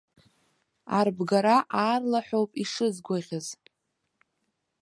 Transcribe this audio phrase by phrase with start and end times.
[0.97, 3.47] Арбгара аарлаҳәоуп ишызгәаӷьыз.